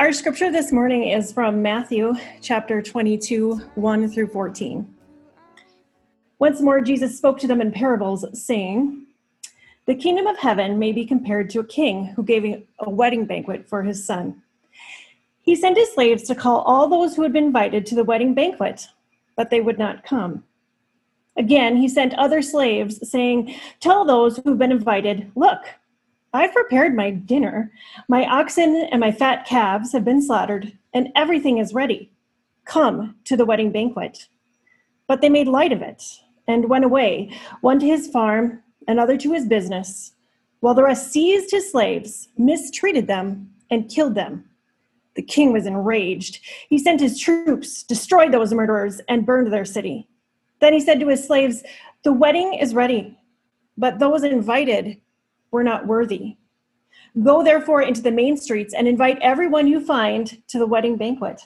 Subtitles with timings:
[0.00, 4.94] Our scripture this morning is from Matthew chapter 22, 1 through 14.
[6.38, 9.04] Once more, Jesus spoke to them in parables, saying,
[9.84, 13.68] The kingdom of heaven may be compared to a king who gave a wedding banquet
[13.68, 14.42] for his son.
[15.42, 18.32] He sent his slaves to call all those who had been invited to the wedding
[18.32, 18.88] banquet,
[19.36, 20.44] but they would not come.
[21.36, 25.60] Again, he sent other slaves, saying, Tell those who've been invited, Look,
[26.32, 27.72] I've prepared my dinner.
[28.08, 32.12] My oxen and my fat calves have been slaughtered, and everything is ready.
[32.64, 34.28] Come to the wedding banquet.
[35.08, 36.04] But they made light of it
[36.46, 40.12] and went away, one to his farm, another to his business,
[40.60, 44.44] while the rest seized his slaves, mistreated them, and killed them.
[45.14, 46.40] The king was enraged.
[46.68, 50.06] He sent his troops, destroyed those murderers, and burned their city.
[50.60, 51.64] Then he said to his slaves,
[52.04, 53.18] The wedding is ready,
[53.76, 55.00] but those invited
[55.50, 56.36] were not worthy.
[57.22, 61.42] Go therefore into the main streets and invite everyone you find to the wedding banquet.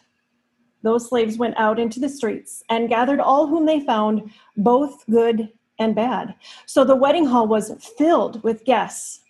[0.82, 5.48] Those slaves went out into the streets and gathered all whom they found, both good
[5.78, 6.34] and bad.
[6.66, 9.20] So the wedding hall was filled with guests.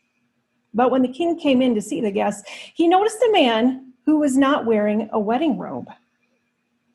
[0.74, 4.18] But when the king came in to see the guests, he noticed a man who
[4.18, 5.86] was not wearing a wedding robe.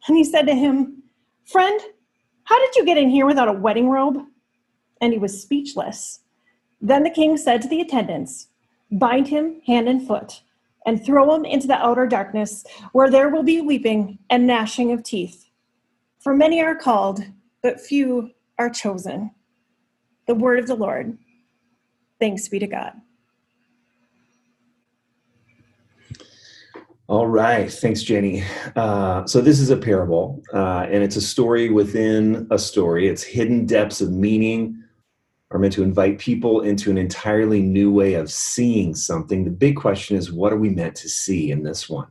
[0.07, 1.03] And he said to him,
[1.45, 1.79] Friend,
[2.44, 4.18] how did you get in here without a wedding robe?
[5.01, 6.19] And he was speechless.
[6.81, 8.47] Then the king said to the attendants,
[8.91, 10.41] Bind him hand and foot,
[10.85, 15.03] and throw him into the outer darkness, where there will be weeping and gnashing of
[15.03, 15.45] teeth.
[16.19, 17.23] For many are called,
[17.62, 19.31] but few are chosen.
[20.28, 21.18] The word of the Lord.
[22.19, 22.94] Thanks be to God.
[27.07, 27.72] All right.
[27.72, 28.44] Thanks, Jenny.
[28.75, 33.07] Uh, so, this is a parable, uh, and it's a story within a story.
[33.07, 34.84] It's hidden depths of meaning
[35.52, 39.46] are meant to invite people into an entirely new way of seeing something.
[39.46, 42.08] The big question is what are we meant to see in this one?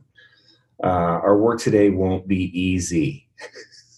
[0.83, 0.87] Uh,
[1.23, 3.27] our work today won't be easy.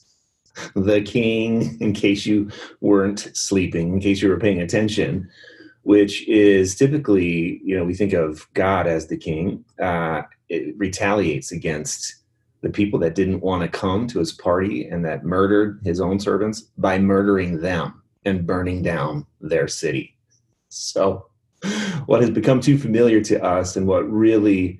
[0.76, 2.50] the king, in case you
[2.82, 5.28] weren't sleeping, in case you were paying attention,
[5.84, 11.52] which is typically, you know, we think of God as the king, uh, it retaliates
[11.52, 12.16] against
[12.62, 16.20] the people that didn't want to come to his party and that murdered his own
[16.20, 20.16] servants by murdering them and burning down their city.
[20.70, 21.28] So,
[22.06, 24.80] what has become too familiar to us and what really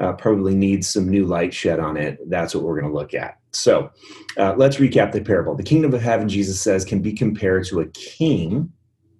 [0.00, 3.14] uh, probably needs some new light shed on it, that's what we're going to look
[3.14, 3.38] at.
[3.52, 3.90] So,
[4.36, 5.56] uh, let's recap the parable.
[5.56, 8.72] The kingdom of heaven, Jesus says, can be compared to a king.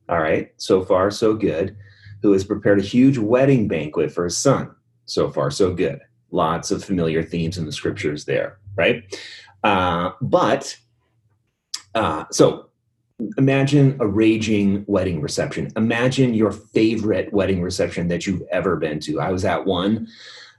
[0.08, 1.76] All right, so far, so good,
[2.22, 4.74] who has prepared a huge wedding banquet for his son.
[5.06, 6.00] So far, so good.
[6.30, 9.04] Lots of familiar themes in the scriptures there, right?
[9.64, 10.76] Uh, but,
[11.94, 12.69] uh, so
[13.38, 15.70] imagine a raging wedding reception.
[15.76, 19.20] Imagine your favorite wedding reception that you've ever been to.
[19.20, 20.08] I was at one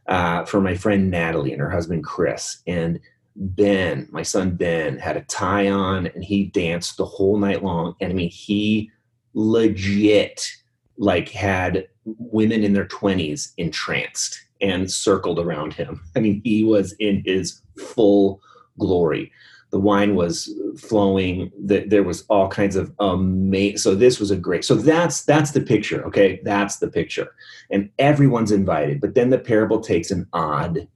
[0.08, 2.62] uh, for my friend Natalie and her husband Chris.
[2.68, 3.00] And
[3.36, 7.96] Ben, my son Ben, had a tie on and he danced the whole night long.
[8.02, 8.92] And I mean, he
[9.34, 10.52] legit
[10.98, 16.02] like had women in their 20s entranced and circled around him.
[16.16, 18.42] I mean, he was in his full
[18.78, 19.32] glory
[19.72, 24.36] the wine was flowing the, there was all kinds of amazing so this was a
[24.36, 26.40] great so that's that's the picture okay?
[26.44, 27.34] That's the picture.
[27.70, 30.88] And everyone's invited but then the parable takes an odd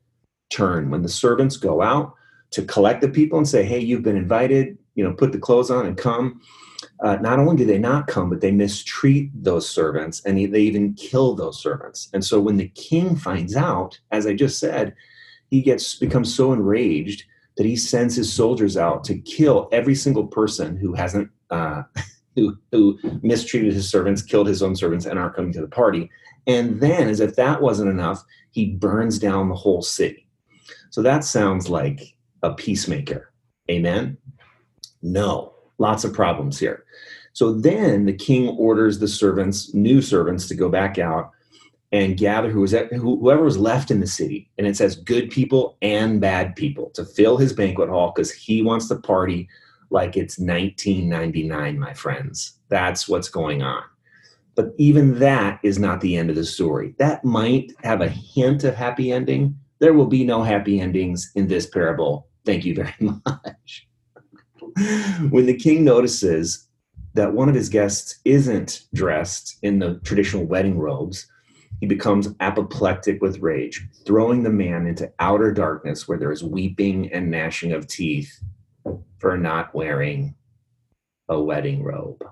[0.50, 0.90] turn.
[0.90, 2.14] When the servants go out
[2.52, 5.72] to collect the people and say hey you've been invited you know put the clothes
[5.72, 6.42] on and come
[7.02, 10.94] uh, not only do they not come but they mistreat those servants and they even
[10.94, 12.10] kill those servants.
[12.14, 14.94] And so when the king finds out as i just said
[15.50, 17.26] he gets becomes so enraged
[17.58, 21.84] that he sends his soldiers out to kill every single person who hasn't uh,
[22.36, 26.10] who who mistreated his servants, killed his own servants, and aren't coming to the party.
[26.48, 30.28] And then, as if that wasn't enough, he burns down the whole city.
[30.92, 33.32] So that sounds like a peacemaker.
[33.70, 34.18] Amen?
[35.02, 36.86] No, lots of problems here.
[37.34, 41.32] So then the king orders the servants, new servants, to go back out
[41.96, 44.50] and gather who was at, whoever was left in the city.
[44.58, 48.62] And it says good people and bad people to fill his banquet hall because he
[48.62, 49.48] wants to party
[49.90, 52.60] like it's 1999, my friends.
[52.68, 53.82] That's what's going on.
[54.56, 56.96] But even that is not the end of the story.
[56.98, 59.58] That might have a hint of happy ending.
[59.80, 62.28] There will be no happy endings in this parable.
[62.46, 63.88] Thank you very much.
[65.30, 66.68] when the king notices
[67.14, 71.28] that one of his guests isn't dressed in the traditional wedding robes,
[71.86, 77.14] he becomes apoplectic with rage, throwing the man into outer darkness where there is weeping
[77.14, 78.42] and gnashing of teeth
[79.20, 80.34] for not wearing
[81.30, 82.24] a wedding robe.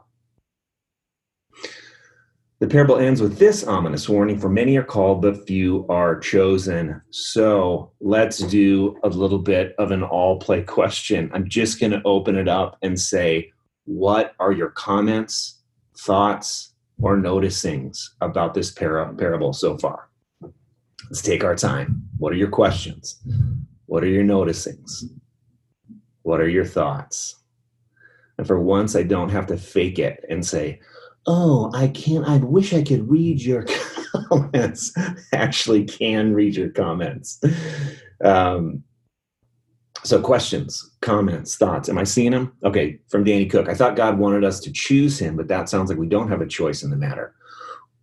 [2.61, 6.99] The parable ends with this ominous warning For many are called, but few are chosen.
[7.11, 11.29] So let's do a little bit of an all play question.
[11.31, 13.51] I'm just going to open it up and say,
[13.85, 15.61] What are your comments,
[15.95, 20.09] thoughts, or noticings about this par- parable so far?
[21.09, 22.03] Let's take our time.
[22.17, 23.21] What are your questions?
[23.85, 25.03] What are your noticings?
[26.23, 27.35] What are your thoughts?
[28.37, 30.79] And for once, I don't have to fake it and say,
[31.27, 33.65] oh, I can't, I wish I could read your
[34.29, 34.93] comments.
[35.33, 37.39] Actually, can read your comments.
[38.23, 38.83] Um,
[40.03, 41.89] so, questions, comments, thoughts.
[41.89, 42.53] Am I seeing them?
[42.63, 43.69] Okay, from Danny Cook.
[43.69, 46.41] I thought God wanted us to choose him, but that sounds like we don't have
[46.41, 47.33] a choice in the matter.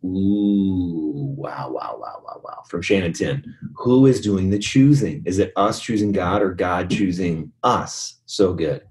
[0.04, 2.62] Ooh, wow, wow, wow, wow, wow.
[2.68, 3.44] From Shannon Tin.
[3.76, 5.22] Who is doing the choosing?
[5.26, 8.18] Is it us choosing God or God choosing us?
[8.26, 8.82] So good.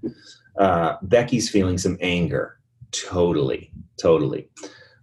[0.58, 2.58] Uh, Becky's feeling some anger.
[2.92, 4.48] Totally totally.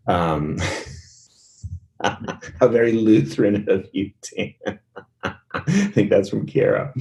[0.08, 0.58] Um,
[2.04, 4.80] how very Lutheran of you, Dan.
[5.54, 6.94] I think that's from Kara.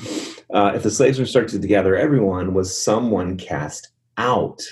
[0.53, 4.63] Uh, if the slaves were instructed to gather everyone, was someone cast out?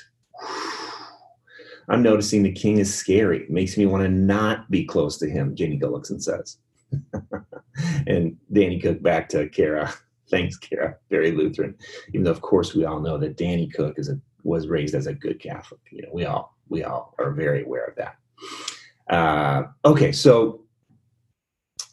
[1.89, 3.47] I'm noticing the king is scary.
[3.51, 6.59] Makes me want to not be close to him, Janie Gullickson says.
[8.07, 9.93] and Danny Cook back to Kara.
[10.31, 10.97] Thanks, Kara.
[11.11, 11.75] Very Lutheran.
[12.09, 15.07] Even though, of course, we all know that Danny Cook is a, was raised as
[15.07, 15.81] a good Catholic.
[15.91, 18.17] You know, we all we all are very aware of that.
[19.15, 20.63] Uh, okay, so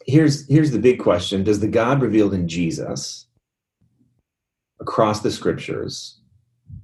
[0.06, 3.26] here's here's the big question: Does the God revealed in Jesus,
[4.82, 6.20] across the Scriptures,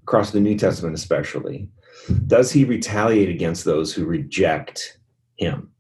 [0.03, 1.69] across the New Testament especially,
[2.27, 4.99] does he retaliate against those who reject
[5.37, 5.71] him?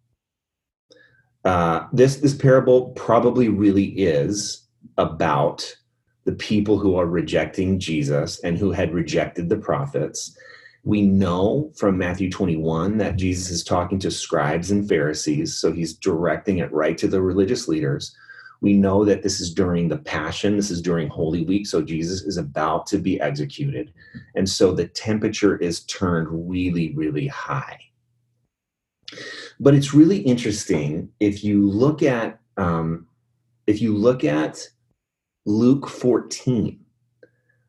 [1.45, 4.67] Uh, this this parable probably really is
[4.99, 5.75] about
[6.25, 10.37] the people who are rejecting Jesus and who had rejected the prophets
[10.85, 15.95] we know from Matthew 21 that Jesus is talking to scribes and Pharisees, so he's
[15.95, 18.17] directing it right to the religious leaders.
[18.61, 22.23] We know that this is during the Passion, this is during Holy Week, so Jesus
[22.23, 23.93] is about to be executed.
[24.35, 27.79] And so the temperature is turned really, really high.
[29.61, 33.07] But it's really interesting if you look at um,
[33.67, 34.67] if you look at
[35.47, 36.81] Luke 14,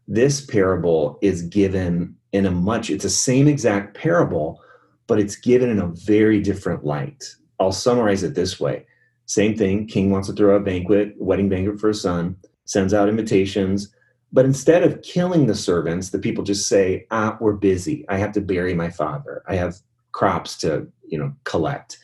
[0.09, 4.59] this parable is given in a much it's the same exact parable
[5.07, 7.23] but it's given in a very different light
[7.59, 8.85] i'll summarize it this way
[9.29, 13.09] same thing king wants to throw a banquet wedding banquet for his son sends out
[13.09, 13.93] invitations.
[14.31, 18.05] But instead of killing the servants the people just say ah we're busy.
[18.09, 19.43] I have to bury my father.
[19.47, 19.77] I have
[20.11, 21.99] crops to you know collect.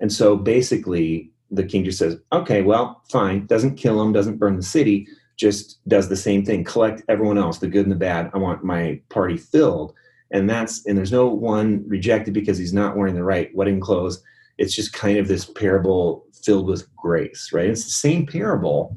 [0.00, 3.46] And so basically the king just says okay well fine.
[3.46, 5.06] Doesn't kill him doesn't burn the city
[5.40, 6.62] just does the same thing.
[6.62, 8.30] Collect everyone else the good and the bad.
[8.34, 9.94] I want my party filled.
[10.30, 14.22] And that's and there's no one rejected because he's not wearing the right wedding clothes.
[14.58, 17.68] It's just kind of this parable filled with grace right?
[17.68, 18.96] It's the same parable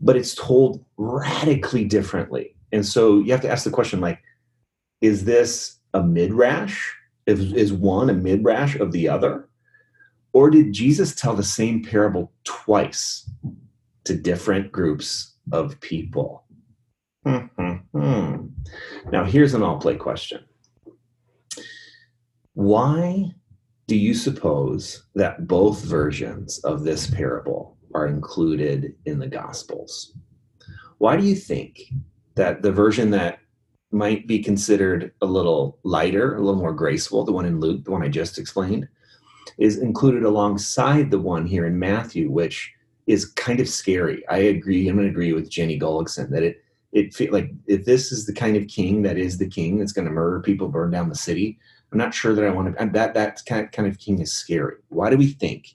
[0.00, 2.56] but it's told radically differently.
[2.72, 4.20] And so you have to ask the question like
[5.00, 6.92] is this a midrash?
[7.26, 9.48] Is, is one a midrash of the other?
[10.32, 13.28] Or did jesus tell the same parable twice
[14.04, 16.44] to different groups of people.
[17.26, 18.46] Mm-hmm.
[19.12, 20.44] Now, here's an all play question.
[22.54, 23.32] Why
[23.90, 30.12] do you suppose that both versions of this parable are included in the Gospels?
[30.98, 31.80] Why do you think
[32.36, 33.40] that the version that
[33.90, 37.90] might be considered a little lighter, a little more graceful, the one in Luke, the
[37.90, 38.86] one I just explained,
[39.58, 42.72] is included alongside the one here in Matthew, which
[43.08, 44.22] is kind of scary.
[44.28, 44.88] I agree.
[44.88, 48.26] I'm going to agree with Jenny Gullickson that it it feel like if this is
[48.26, 51.08] the kind of king that is the king that's going to murder people, burn down
[51.08, 51.58] the city.
[51.92, 52.86] I'm not sure that I want to.
[52.86, 54.76] That that kind of, kind of king is scary.
[54.88, 55.74] Why do we think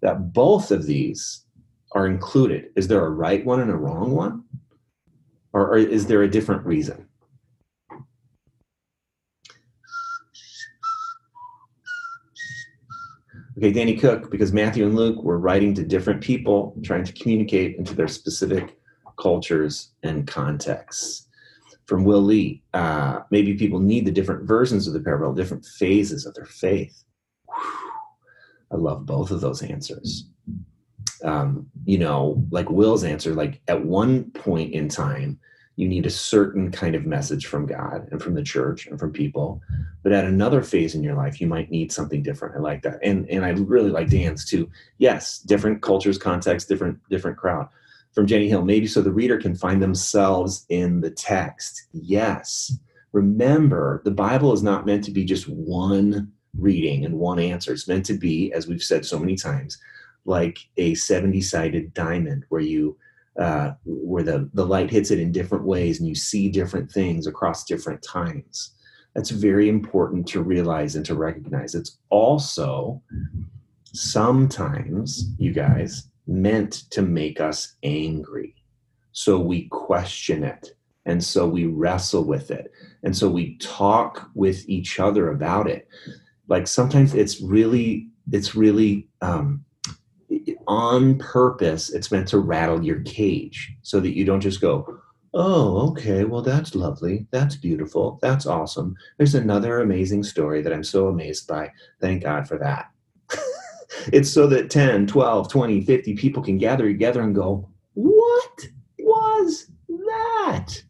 [0.00, 1.44] that both of these
[1.92, 2.70] are included?
[2.74, 4.44] Is there a right one and a wrong one?
[5.52, 7.08] Or, or is there a different reason?
[13.56, 17.76] Okay, Danny Cook, because Matthew and Luke were writing to different people, trying to communicate
[17.76, 18.76] into their specific
[19.16, 21.23] cultures and contexts.
[21.86, 26.24] From Will Lee, uh, maybe people need the different versions of the parable, different phases
[26.24, 27.04] of their faith.
[27.46, 27.90] Whew.
[28.72, 30.26] I love both of those answers.
[31.22, 35.38] Um, you know, like Will's answer, like at one point in time,
[35.76, 39.12] you need a certain kind of message from God and from the church and from
[39.12, 39.60] people.
[40.02, 42.56] But at another phase in your life, you might need something different.
[42.56, 43.00] I like that.
[43.02, 44.70] And and I really like Dan's too.
[44.98, 47.68] Yes, different cultures, context, different, different crowd.
[48.14, 51.88] From Jenny Hill, maybe so the reader can find themselves in the text.
[51.92, 52.78] Yes.
[53.12, 57.72] Remember, the Bible is not meant to be just one reading and one answer.
[57.72, 59.78] It's meant to be, as we've said so many times,
[60.24, 62.96] like a 70 sided diamond where you
[63.38, 67.26] uh, where the, the light hits it in different ways and you see different things
[67.26, 68.74] across different times.
[69.14, 71.74] That's very important to realize and to recognize.
[71.74, 73.02] It's also
[73.92, 78.54] sometimes, you guys, meant to make us angry.
[79.12, 80.70] So we question it.
[81.06, 82.72] And so we wrestle with it.
[83.02, 85.86] And so we talk with each other about it.
[86.48, 89.64] Like sometimes it's really, it's really um,
[90.66, 94.98] on purpose, it's meant to rattle your cage so that you don't just go,
[95.34, 97.26] oh, okay, well, that's lovely.
[97.30, 98.18] That's beautiful.
[98.22, 98.94] That's awesome.
[99.18, 101.70] There's another amazing story that I'm so amazed by.
[102.00, 102.90] Thank God for that.
[104.12, 108.66] It's so that 10, 12, 20, 50 people can gather together and go, what
[108.98, 110.82] was that?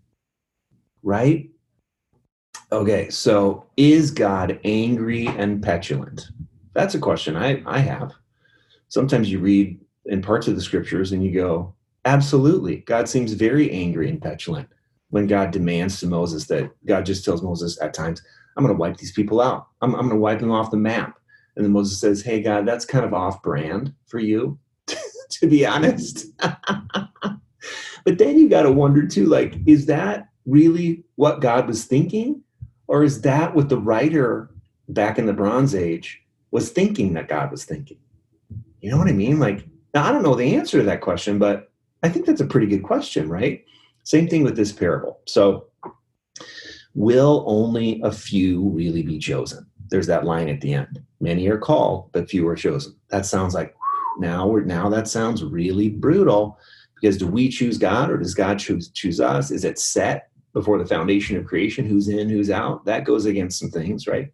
[1.02, 1.50] Right?
[2.72, 6.28] Okay, so is God angry and petulant?
[6.72, 8.12] That's a question I, I have
[8.94, 13.70] sometimes you read in parts of the scriptures and you go, absolutely, God seems very
[13.70, 14.68] angry and petulant
[15.10, 18.22] when God demands to Moses that God just tells Moses at times,
[18.56, 19.68] I'm going to wipe these people out.
[19.82, 21.18] I'm, I'm going to wipe them off the map.
[21.56, 24.58] And then Moses says, Hey, God, that's kind of off brand for you,
[25.30, 26.26] to be honest.
[26.38, 32.42] but then you got to wonder too, like, is that really what God was thinking?
[32.86, 34.50] Or is that what the writer
[34.88, 36.20] back in the Bronze Age
[36.50, 37.98] was thinking that God was thinking?
[38.80, 39.38] You know what I mean?
[39.38, 42.46] Like, now I don't know the answer to that question, but I think that's a
[42.46, 43.64] pretty good question, right?
[44.02, 45.20] Same thing with this parable.
[45.26, 45.68] So,
[46.94, 49.66] will only a few really be chosen?
[49.94, 51.00] There's that line at the end.
[51.20, 52.96] Many are called, but few are chosen.
[53.10, 53.76] That sounds like
[54.18, 56.58] now we're now that sounds really brutal
[57.00, 59.52] because do we choose God or does God choose choose us?
[59.52, 61.86] Is it set before the foundation of creation?
[61.86, 62.84] Who's in, who's out?
[62.86, 64.32] That goes against some things, right?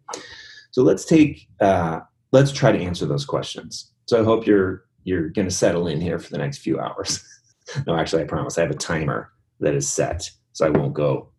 [0.71, 1.99] So let's take uh,
[2.31, 3.91] let's try to answer those questions.
[4.07, 7.23] So I hope you're you're going to settle in here for the next few hours.
[7.85, 11.29] no, actually, I promise I have a timer that is set, so I won't go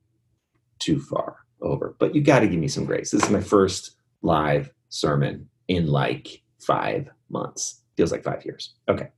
[0.79, 1.97] too far over.
[1.99, 3.11] But you got to give me some grace.
[3.11, 7.81] This is my first live sermon in like five months.
[7.97, 8.75] Feels like five years.
[8.88, 9.09] Okay.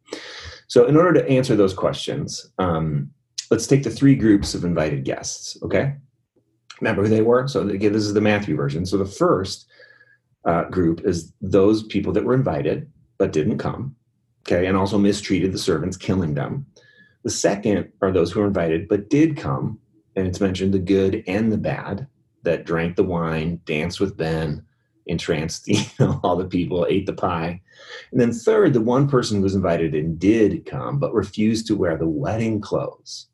[0.66, 3.10] So, in order to answer those questions, um,
[3.50, 5.56] let's take the three groups of invited guests.
[5.62, 5.94] Okay.
[6.80, 7.46] Remember who they were?
[7.46, 8.84] So, again, this is the Matthew version.
[8.84, 9.68] So, the first
[10.44, 13.94] uh, group is those people that were invited but didn't come,
[14.46, 16.66] okay, and also mistreated the servants, killing them.
[17.22, 19.78] The second are those who were invited but did come,
[20.16, 22.06] and it's mentioned the good and the bad
[22.42, 24.64] that drank the wine, danced with Ben,
[25.06, 27.60] entranced you know, all the people, ate the pie.
[28.12, 31.76] And then third, the one person who was invited and did come but refused to
[31.76, 33.28] wear the wedding clothes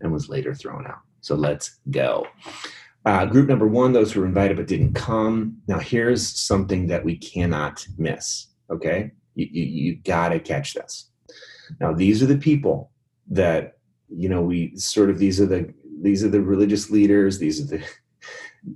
[0.00, 1.00] and was later thrown out.
[1.20, 2.26] So let's go.
[3.04, 5.56] Uh, group number one, those who were invited but didn't come.
[5.66, 8.48] Now, here's something that we cannot miss.
[8.70, 11.10] Okay, you, you, you got to catch this.
[11.80, 12.90] Now, these are the people
[13.30, 13.78] that
[14.08, 17.38] you know we sort of these are the these are the religious leaders.
[17.38, 17.84] These are the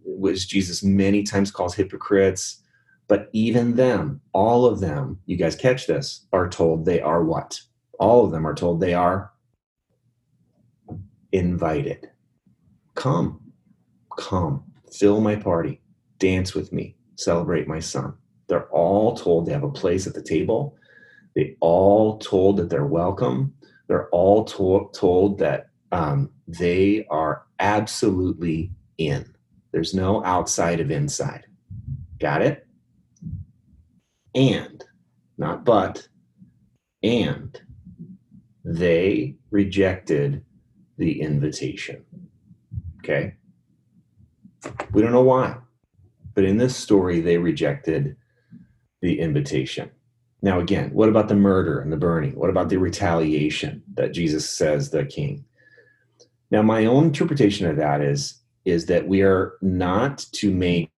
[0.04, 2.62] which Jesus many times calls hypocrites.
[3.08, 7.60] But even them, all of them, you guys catch this, are told they are what?
[7.98, 9.32] All of them are told they are
[11.32, 12.10] invited.
[12.94, 13.40] Come,
[14.18, 15.80] come, fill my party,
[16.18, 18.14] dance with me, celebrate my son.
[18.48, 20.76] They're all told they have a place at the table.
[21.36, 23.54] They all told that they're welcome.
[23.88, 29.31] They're all to- told that um, they are absolutely in.
[29.72, 31.46] There's no outside of inside.
[32.20, 32.66] Got it?
[34.34, 34.84] And,
[35.38, 36.08] not but,
[37.02, 37.60] and
[38.64, 40.44] they rejected
[40.98, 42.04] the invitation.
[42.98, 43.34] Okay?
[44.92, 45.56] We don't know why,
[46.34, 48.16] but in this story, they rejected
[49.00, 49.90] the invitation.
[50.42, 52.36] Now, again, what about the murder and the burning?
[52.36, 55.44] What about the retaliation that Jesus says the king?
[56.50, 60.90] Now, my own interpretation of that is is that we are not to make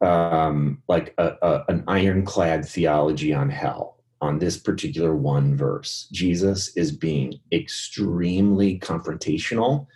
[0.00, 6.08] um, like a, a, an ironclad theology on hell on this particular one verse.
[6.12, 9.86] Jesus is being extremely confrontational,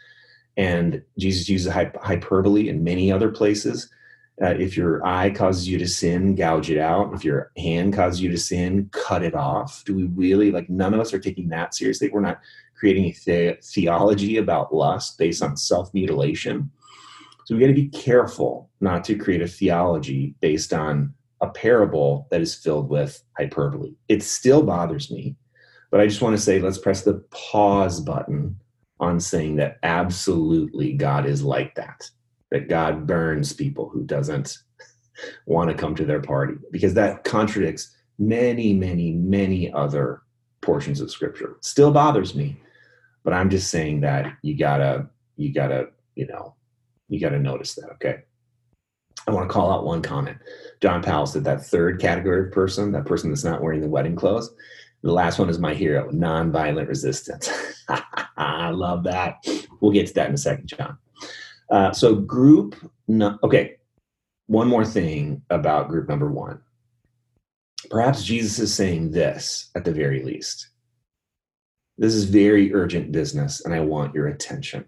[0.56, 3.90] and Jesus uses hyperbole in many other places.
[4.40, 7.12] Uh, if your eye causes you to sin, gouge it out.
[7.12, 9.82] If your hand causes you to sin, cut it off.
[9.84, 10.70] Do we really like?
[10.70, 12.08] None of us are taking that seriously.
[12.08, 12.40] We're not
[12.78, 16.70] creating a the- theology about lust based on self mutilation.
[17.48, 22.28] So we got to be careful not to create a theology based on a parable
[22.30, 23.94] that is filled with hyperbole.
[24.06, 25.34] It still bothers me,
[25.90, 28.60] but I just want to say let's press the pause button
[29.00, 32.10] on saying that absolutely God is like that.
[32.50, 34.58] That God burns people who doesn't
[35.46, 40.20] want to come to their party because that contradicts many, many, many other
[40.60, 41.56] portions of scripture.
[41.62, 42.60] Still bothers me,
[43.24, 46.54] but I'm just saying that you gotta, you gotta, you know,
[47.08, 48.18] you got to notice that, okay?
[49.26, 50.38] I want to call out one comment.
[50.80, 54.16] John Powell said that third category of person, that person that's not wearing the wedding
[54.16, 54.50] clothes.
[55.02, 57.50] The last one is my hero, nonviolent resistance.
[58.36, 59.36] I love that.
[59.80, 60.98] We'll get to that in a second, John.
[61.70, 62.74] Uh, so, group,
[63.06, 63.76] no, okay,
[64.46, 66.60] one more thing about group number one.
[67.90, 70.68] Perhaps Jesus is saying this at the very least.
[71.98, 74.84] This is very urgent business, and I want your attention.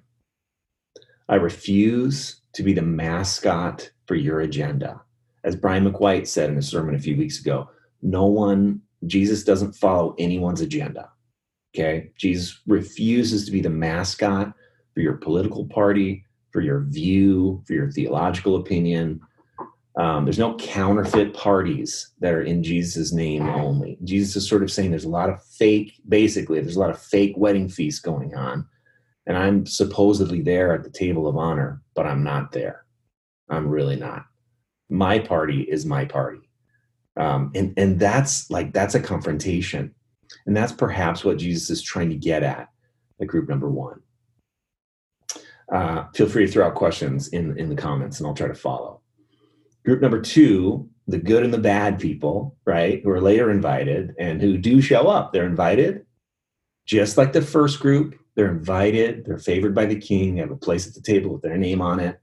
[1.30, 5.00] I refuse to be the mascot for your agenda.
[5.44, 7.70] As Brian McWhite said in a sermon a few weeks ago,
[8.02, 11.08] no one, Jesus doesn't follow anyone's agenda.
[11.72, 12.10] Okay?
[12.18, 14.52] Jesus refuses to be the mascot
[14.92, 19.20] for your political party, for your view, for your theological opinion.
[19.96, 23.98] Um, there's no counterfeit parties that are in Jesus' name only.
[24.02, 27.00] Jesus is sort of saying there's a lot of fake, basically, there's a lot of
[27.00, 28.66] fake wedding feasts going on
[29.26, 32.84] and I'm supposedly there at the table of honor, but I'm not there.
[33.48, 34.24] I'm really not.
[34.88, 36.48] My party is my party.
[37.16, 39.94] Um, and, and that's like, that's a confrontation.
[40.46, 42.68] And that's perhaps what Jesus is trying to get at
[43.20, 44.00] at group number one.
[45.72, 48.54] Uh, feel free to throw out questions in, in the comments and I'll try to
[48.54, 49.00] follow.
[49.84, 54.40] Group number two, the good and the bad people, right, who are later invited and
[54.40, 55.32] who do show up.
[55.32, 56.06] They're invited,
[56.86, 60.56] just like the first group, they're invited, they're favored by the king, they have a
[60.56, 62.18] place at the table with their name on it.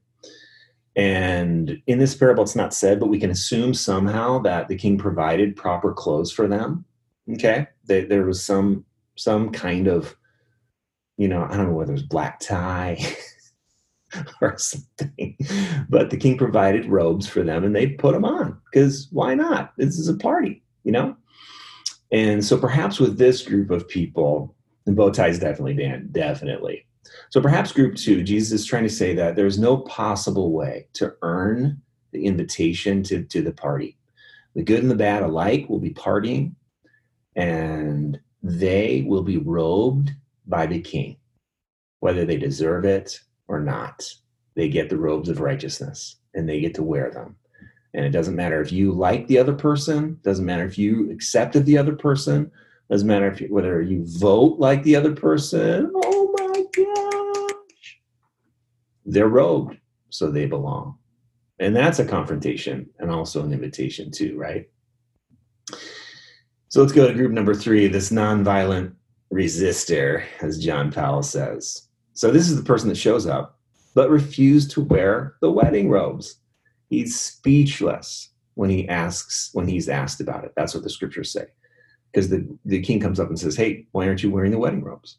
[0.96, 4.98] And in this parable, it's not said, but we can assume somehow that the king
[4.98, 6.86] provided proper clothes for them.
[7.36, 8.84] Okay, they, there was some
[9.16, 10.16] some kind of,
[11.18, 12.98] you know, I don't know whether it was black tie
[14.42, 15.38] or something,
[15.88, 19.74] but the king provided robes for them, and they put them on because why not?
[19.78, 21.16] This is a party, you know.
[22.12, 24.56] And so perhaps with this group of people,
[24.88, 26.86] and bow ties definitely, Dan, definitely.
[27.30, 31.14] So perhaps group two, Jesus is trying to say that there's no possible way to
[31.22, 33.98] earn the invitation to, to the party.
[34.56, 36.54] The good and the bad alike will be partying,
[37.36, 40.12] and they will be robed
[40.48, 41.18] by the king,
[42.00, 44.04] whether they deserve it or not.
[44.56, 47.36] They get the robes of righteousness and they get to wear them.
[47.94, 51.66] And it doesn't matter if you like the other person, doesn't matter if you accepted
[51.66, 52.52] the other person,
[52.90, 55.92] doesn't matter if you, whether you vote like the other person.
[55.94, 58.00] Oh my gosh.
[59.06, 59.78] They're robed,
[60.10, 60.98] so they belong.
[61.60, 64.70] And that's a confrontation and also an invitation, too, right?
[66.70, 68.94] So let's go to group number three this nonviolent
[69.34, 71.90] resistor, as John Powell says.
[72.14, 73.60] So this is the person that shows up,
[73.96, 76.40] but refused to wear the wedding robes.
[76.90, 80.54] He's speechless when he asks, when he's asked about it.
[80.56, 81.48] That's what the scriptures say
[82.12, 84.84] because the, the king comes up and says, Hey, why aren't you wearing the wedding
[84.84, 85.18] robes?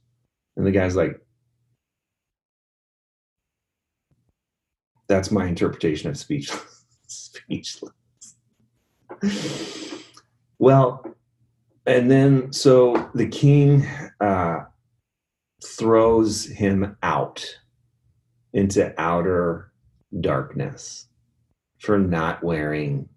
[0.57, 1.21] And the guy's like,
[5.09, 6.85] That's my interpretation of speechless.
[7.07, 7.93] speechless.
[10.59, 11.03] well,
[11.87, 13.87] and then so the king
[14.21, 14.65] uh,
[15.65, 17.45] throws him out
[18.53, 19.73] into outer
[20.21, 21.07] darkness
[21.79, 23.09] for not wearing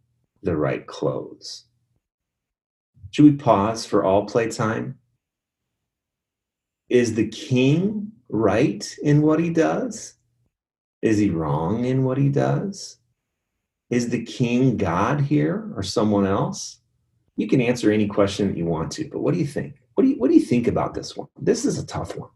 [0.44, 1.66] the right clothes.
[3.12, 4.98] Should we pause for all playtime?
[6.90, 10.16] Is the king right in what he does?
[11.02, 12.98] Is he wrong in what he does?
[13.90, 16.80] Is the king God here or someone else?
[17.36, 19.76] You can answer any question that you want to, but what do you think?
[19.96, 21.28] What do you, what do you think about this one?
[21.40, 22.30] This is a tough one.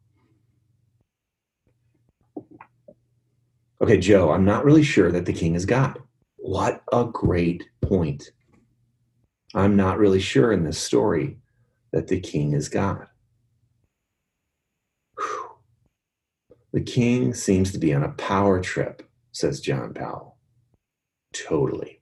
[3.81, 5.99] Okay, Joe, I'm not really sure that the king is God.
[6.37, 8.31] What a great point.
[9.55, 11.37] I'm not really sure in this story
[11.93, 13.07] that the king is God.
[15.17, 15.49] Whew.
[16.73, 20.35] The king seems to be on a power trip, says John Powell.
[21.31, 22.01] Totally.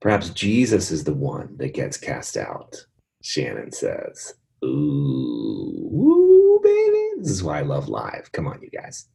[0.00, 2.86] Perhaps Jesus is the one that gets cast out,
[3.22, 4.34] Shannon says.
[4.64, 7.22] Ooh, baby.
[7.22, 8.30] This is why I love live.
[8.30, 9.08] Come on, you guys.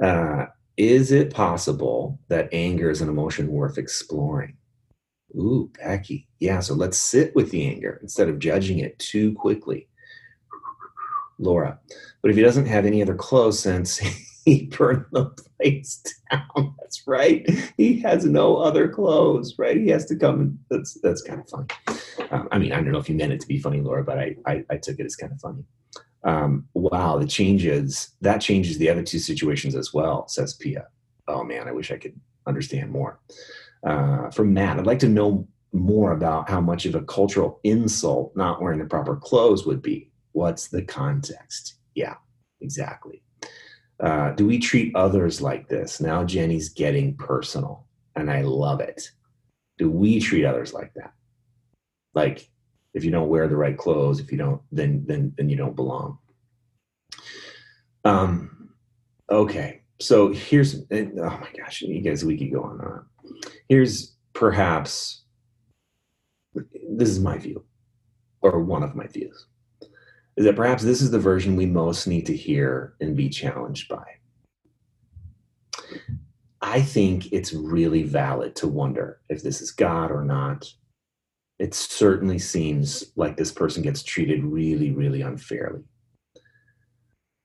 [0.00, 4.56] Uh, is it possible that anger is an emotion worth exploring?
[5.34, 6.28] Ooh, Becky.
[6.40, 9.88] Yeah, so let's sit with the anger instead of judging it too quickly.
[11.38, 11.78] Laura.
[12.20, 13.98] But if he doesn't have any other clothes since
[14.44, 15.26] he burned the
[15.58, 17.48] place down, that's right.
[17.76, 19.76] He has no other clothes, right?
[19.76, 21.66] He has to come that's that's kind of funny.
[22.30, 24.18] Um, I mean, I don't know if you meant it to be funny, Laura, but
[24.18, 25.64] I I, I took it as kind of funny.
[26.24, 30.86] Um, wow, the changes that changes the other two situations as well, says Pia.
[31.26, 33.20] Oh man, I wish I could understand more.
[33.86, 38.36] Uh, from Matt, I'd like to know more about how much of a cultural insult
[38.36, 40.10] not wearing the proper clothes would be.
[40.32, 41.76] What's the context?
[41.94, 42.14] Yeah,
[42.60, 43.22] exactly.
[44.00, 46.00] Uh, do we treat others like this?
[46.00, 49.10] Now Jenny's getting personal, and I love it.
[49.78, 51.12] Do we treat others like that?
[52.14, 52.50] Like
[52.94, 55.76] if you don't wear the right clothes, if you don't, then then then you don't
[55.76, 56.18] belong.
[58.04, 58.70] Um,
[59.30, 63.06] okay, so here's oh my gosh, you guys, we could go on and on.
[63.68, 65.22] Here's perhaps
[66.54, 67.64] this is my view,
[68.42, 69.46] or one of my views,
[70.36, 73.88] is that perhaps this is the version we most need to hear and be challenged
[73.88, 74.04] by.
[76.60, 80.72] I think it's really valid to wonder if this is God or not
[81.62, 85.84] it certainly seems like this person gets treated really, really unfairly.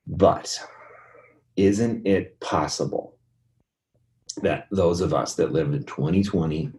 [0.08, 0.60] But
[1.56, 3.17] isn't it possible
[4.42, 6.72] that those of us that lived in 2020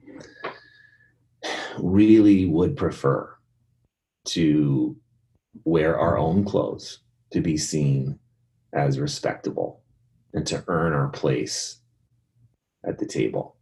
[1.78, 3.34] really would prefer
[4.26, 4.96] to
[5.64, 7.00] wear our own clothes
[7.32, 8.18] to be seen
[8.72, 9.82] as respectable
[10.34, 11.80] and to earn our place
[12.84, 13.56] at the table?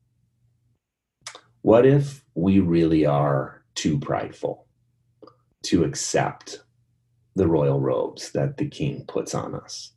[1.62, 4.66] What if we really are too prideful
[5.64, 6.62] to accept
[7.35, 9.92] the royal robes that the king puts on us?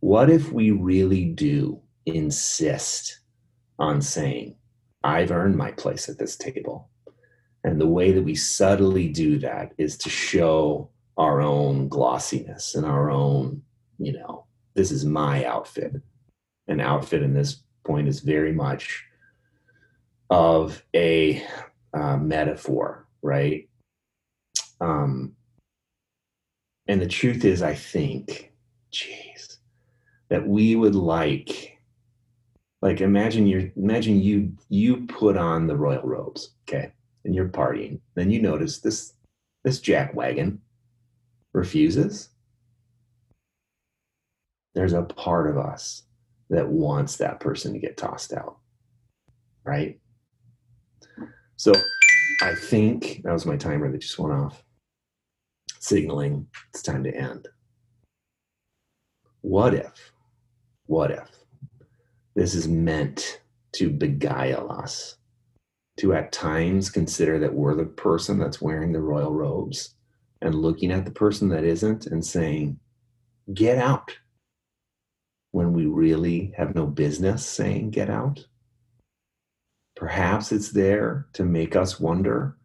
[0.00, 1.80] What if we really do
[2.14, 3.20] insist
[3.78, 4.56] on saying,
[5.02, 6.90] I've earned my place at this table?
[7.64, 12.86] And the way that we subtly do that is to show our own glossiness and
[12.86, 13.62] our own,
[13.98, 15.92] you know, this is my outfit.
[16.68, 19.04] An outfit in this point is very much
[20.30, 21.44] of a
[21.92, 23.68] uh, metaphor, right?
[24.80, 25.34] Um,
[26.86, 28.52] and the truth is, I think,
[28.90, 29.58] geez,
[30.28, 31.69] that we would like,
[32.82, 36.92] like, imagine you imagine you you put on the royal robes, okay,
[37.24, 38.00] and you're partying.
[38.14, 39.14] Then you notice this
[39.64, 40.60] this jack wagon
[41.52, 42.30] refuses.
[44.74, 46.04] There's a part of us
[46.48, 48.58] that wants that person to get tossed out,
[49.64, 50.00] right?
[51.56, 51.72] So
[52.42, 54.64] I think that was my timer that just went off,
[55.80, 57.48] signaling it's time to end.
[59.42, 60.12] What if,
[60.86, 61.28] what if
[62.34, 63.40] this is meant
[63.72, 65.16] to beguile us,
[65.98, 69.94] to at times consider that we're the person that's wearing the royal robes
[70.40, 72.78] and looking at the person that isn't and saying,
[73.52, 74.16] get out,
[75.52, 78.46] when we really have no business saying, get out?
[79.96, 82.56] Perhaps it's there to make us wonder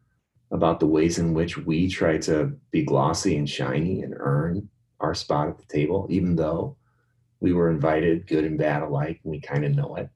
[0.52, 5.14] about the ways in which we try to be glossy and shiny and earn our
[5.14, 6.78] spot at the table, even though
[7.46, 10.10] we were invited, good and bad alike, and we kind of know it.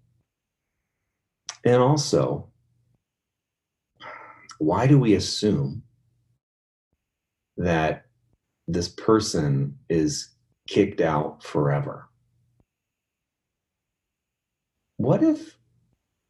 [1.64, 2.50] And also,
[4.58, 5.84] why do we assume
[7.58, 8.08] that
[8.68, 10.34] this person is
[10.68, 12.10] kicked out forever?
[14.98, 15.56] What if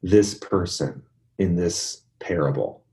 [0.01, 1.03] this person
[1.38, 2.83] in this parable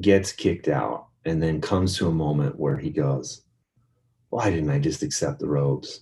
[0.00, 3.42] gets kicked out and then comes to a moment where he goes,
[4.30, 6.00] Why didn't I just accept the robes?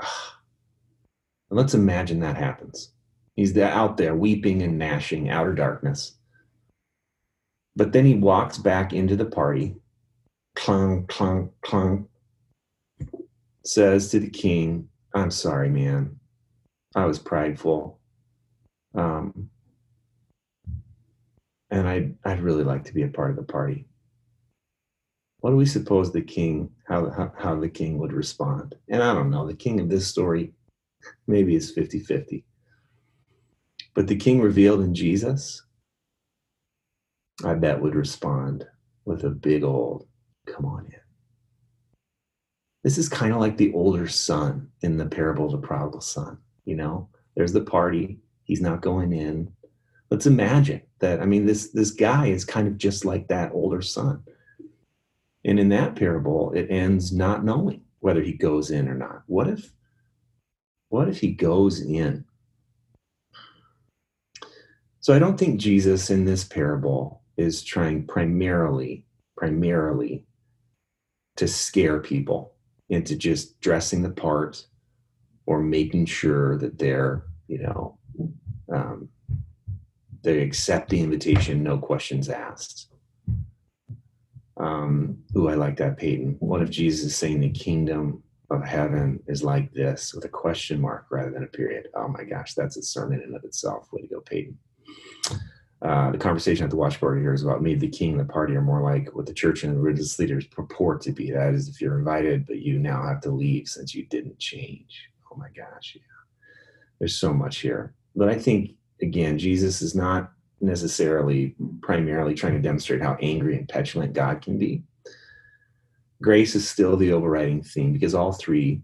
[1.50, 2.92] Let's imagine that happens.
[3.36, 6.16] He's out there weeping and gnashing, outer darkness.
[7.76, 9.76] But then he walks back into the party,
[10.54, 12.08] clunk, clunk, clunk,
[13.64, 16.18] says to the king, I'm sorry, man.
[16.94, 17.98] I was prideful.
[18.94, 19.50] Um,
[21.70, 23.86] and I'd, I'd really like to be a part of the party.
[25.40, 28.74] What do we suppose the king, how, how, how the king would respond?
[28.88, 30.52] And I don't know, the king of this story
[31.26, 32.44] maybe is 50 50.
[33.94, 35.62] But the king revealed in Jesus,
[37.44, 38.66] I bet would respond
[39.04, 40.06] with a big old,
[40.46, 41.00] come on in.
[42.84, 46.38] This is kind of like the older son in the parable of the prodigal son.
[46.64, 49.52] You know, there's the party, he's not going in.
[50.10, 51.20] Let's imagine that.
[51.20, 54.22] I mean, this this guy is kind of just like that older son.
[55.44, 59.22] And in that parable, it ends not knowing whether he goes in or not.
[59.26, 59.72] What if
[60.88, 62.24] what if he goes in?
[64.98, 70.26] So I don't think Jesus in this parable is trying primarily, primarily
[71.36, 72.54] to scare people
[72.90, 74.66] into just dressing the part
[75.46, 77.98] or making sure that they're, you know,
[78.72, 79.08] um,
[80.22, 82.92] they accept the invitation, no questions asked.
[84.60, 86.36] Um, ooh, I like that, Peyton.
[86.40, 90.80] What if Jesus is saying the kingdom of heaven is like this with a question
[90.80, 91.88] mark rather than a period?
[91.96, 93.88] Oh my gosh, that's a sermon in and of itself.
[93.90, 94.58] Way to go, Peyton.
[95.82, 98.54] Uh, the conversation at the watch party here is about me, the king, the party
[98.54, 101.30] are more like what the church and the religious leaders purport to be.
[101.30, 105.08] That is, if you're invited, but you now have to leave since you didn't change.
[105.32, 106.02] Oh my gosh, yeah.
[106.98, 107.94] There's so much here.
[108.14, 113.68] But I think, again, Jesus is not necessarily primarily trying to demonstrate how angry and
[113.68, 114.82] petulant God can be.
[116.22, 118.82] Grace is still the overriding theme because all three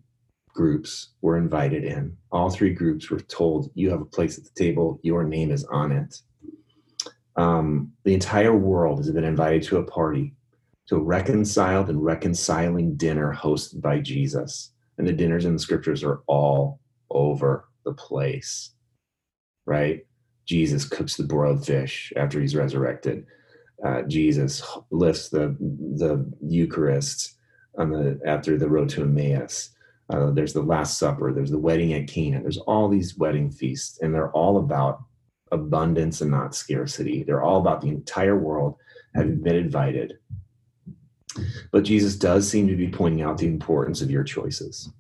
[0.57, 2.17] groups were invited in.
[2.33, 5.65] All three groups were told, You have a place at the table, your name is
[5.65, 6.21] on it.
[7.37, 10.35] Um, the entire world has been invited to a party,
[10.89, 14.73] to a reconciled and reconciling dinner hosted by Jesus.
[14.97, 18.73] And the dinners in the scriptures are all over the place,
[19.67, 20.07] right?
[20.47, 23.27] Jesus cooks the broiled fish after he's resurrected.
[23.85, 27.35] Uh, Jesus lifts the the Eucharist
[27.77, 29.71] on the after the road to Emmaus.
[30.09, 31.33] Uh, there's the Last Supper.
[31.33, 32.41] There's the wedding at Cana.
[32.41, 35.03] There's all these wedding feasts, and they're all about
[35.53, 37.23] abundance and not scarcity.
[37.23, 38.77] They're all about the entire world
[39.15, 40.19] having been invited.
[41.71, 44.91] But Jesus does seem to be pointing out the importance of your choices.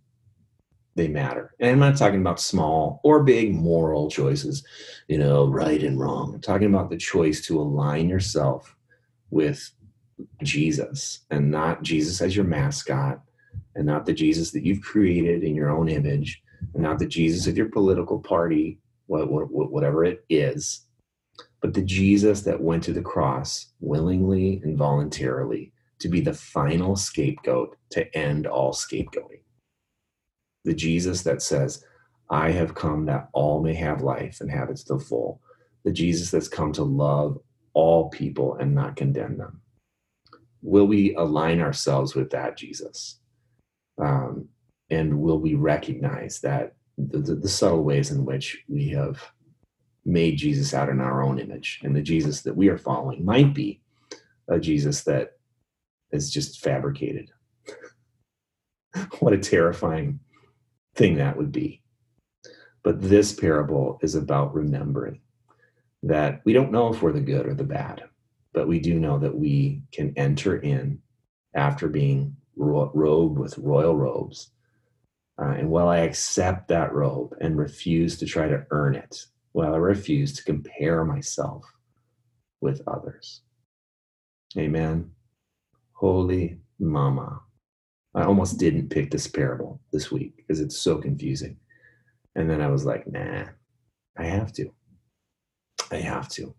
[0.97, 1.55] They matter.
[1.61, 4.65] And I'm not talking about small or big moral choices,
[5.09, 6.35] you know, right and wrong.
[6.35, 8.75] I'm talking about the choice to align yourself
[9.31, 9.71] with
[10.43, 13.21] Jesus and not Jesus as your mascot
[13.75, 17.47] and not the Jesus that you've created in your own image and not the Jesus
[17.47, 20.87] of your political party whatever it is,
[21.61, 26.97] but the Jesus that went to the cross willingly and voluntarily to be the final
[26.97, 29.41] scapegoat to end all scapegoating.
[30.67, 31.85] The Jesus that says,
[32.29, 35.41] I have come that all may have life and have it to the full.
[35.85, 37.39] The Jesus that's come to love
[37.73, 39.61] all people and not condemn them.
[40.63, 43.21] Will we align ourselves with that Jesus?
[43.97, 44.49] Um,
[44.91, 49.23] and will we recognize that the, the, the subtle ways in which we have
[50.05, 51.81] made Jesus out in our own image.
[51.85, 53.81] And the Jesus that we are following might be
[54.49, 55.33] a Jesus that
[56.11, 57.31] is just fabricated.
[59.21, 60.19] what a terrifying
[60.97, 61.83] thing that would be.
[62.83, 65.21] But this parable is about remembering
[66.03, 68.05] that we don't know if we're the good or the bad,
[68.53, 71.01] but we do know that we can enter in
[71.55, 74.51] after being ro- robed with royal robes
[75.41, 79.75] uh, and while I accept that robe and refuse to try to earn it, while
[79.75, 81.65] I refuse to compare myself
[82.61, 83.43] with others.
[84.57, 85.11] Amen.
[85.93, 87.41] Holy Mama.
[88.17, 91.59] I almost didn't pick this parable this week because it's so confusing.
[92.37, 93.45] And then I was like, nah,
[94.19, 94.71] I have to.
[95.93, 96.55] I have to.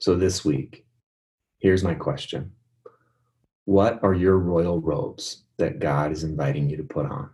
[0.00, 0.86] So this week,
[1.60, 2.52] here's my question
[3.66, 7.30] What are your royal robes that God is inviting you to put on?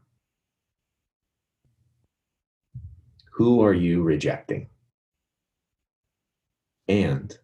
[3.35, 4.69] Who are you rejecting?
[6.89, 7.37] And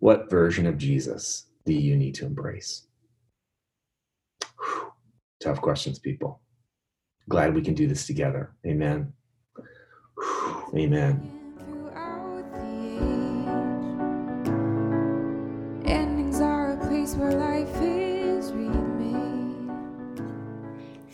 [0.00, 2.87] what version of Jesus do you need to embrace?
[5.40, 6.40] Tough questions, people.
[7.28, 8.54] Glad we can do this together.
[8.66, 9.12] Amen.
[10.74, 11.37] Amen.